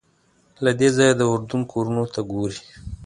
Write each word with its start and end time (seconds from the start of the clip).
له 0.63 0.71
دې 0.79 0.89
ځایه 0.97 1.13
د 1.17 1.21
اردن 1.31 1.61
کورونو 1.71 2.03
ته 2.13 2.21
ګورې. 2.31 2.61